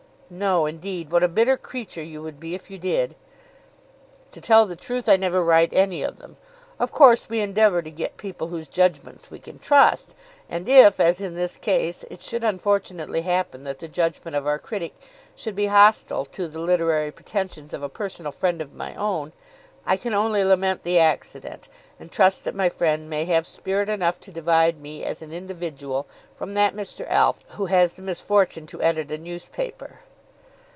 "No 0.33 0.65
indeed. 0.65 1.11
What 1.11 1.23
a 1.23 1.27
bitter 1.27 1.57
creature 1.57 2.01
you 2.01 2.21
would 2.21 2.39
be 2.39 2.55
if 2.55 2.71
you 2.71 2.77
did." 2.77 3.15
"To 4.31 4.39
tell 4.39 4.65
the 4.65 4.77
truth, 4.77 5.09
I 5.09 5.17
never 5.17 5.43
write 5.43 5.73
any 5.73 6.03
of 6.03 6.19
them. 6.19 6.37
Of 6.79 6.93
course 6.93 7.27
we 7.27 7.41
endeavour 7.41 7.81
to 7.81 7.91
get 7.91 8.15
people 8.15 8.47
whose 8.47 8.69
judgments 8.69 9.29
we 9.29 9.39
can 9.39 9.59
trust, 9.59 10.15
and 10.49 10.69
if, 10.69 11.01
as 11.01 11.19
in 11.19 11.35
this 11.35 11.57
case, 11.57 12.05
it 12.09 12.21
should 12.21 12.45
unfortunately 12.45 13.23
happen 13.23 13.65
that 13.65 13.79
the 13.79 13.89
judgment 13.89 14.37
of 14.37 14.47
our 14.47 14.57
critic 14.57 14.93
should 15.35 15.53
be 15.53 15.65
hostile 15.65 16.23
to 16.23 16.47
the 16.47 16.59
literary 16.59 17.11
pretensions 17.11 17.73
of 17.73 17.83
a 17.83 17.89
personal 17.89 18.31
friend 18.31 18.61
of 18.61 18.73
my 18.73 18.95
own, 18.95 19.33
I 19.85 19.97
can 19.97 20.13
only 20.13 20.45
lament 20.45 20.83
the 20.83 20.97
accident, 20.97 21.67
and 21.99 22.09
trust 22.09 22.45
that 22.45 22.55
my 22.55 22.69
friend 22.69 23.09
may 23.09 23.25
have 23.25 23.45
spirit 23.45 23.89
enough 23.89 24.17
to 24.21 24.31
divide 24.31 24.79
me 24.79 25.03
as 25.03 25.21
an 25.21 25.33
individual 25.33 26.07
from 26.33 26.53
that 26.53 26.73
Mr. 26.73 27.05
Alf 27.09 27.43
who 27.49 27.65
has 27.65 27.95
the 27.95 28.01
misfortune 28.01 28.65
to 28.67 28.81
edit 28.81 29.11
a 29.11 29.17
newspaper." 29.17 29.99